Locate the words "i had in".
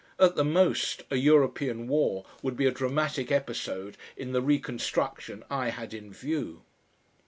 5.47-6.11